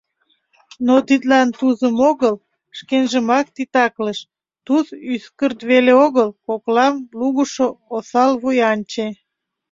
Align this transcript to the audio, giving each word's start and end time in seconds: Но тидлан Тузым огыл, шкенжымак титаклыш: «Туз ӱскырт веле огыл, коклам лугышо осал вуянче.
Но 0.85 0.95
тидлан 1.07 1.47
Тузым 1.57 1.95
огыл, 2.09 2.35
шкенжымак 2.77 3.45
титаклыш: 3.55 4.19
«Туз 4.65 4.87
ӱскырт 5.13 5.59
веле 5.69 5.93
огыл, 6.05 6.29
коклам 6.47 6.95
лугышо 7.19 7.67
осал 7.95 8.31
вуянче. 8.41 9.07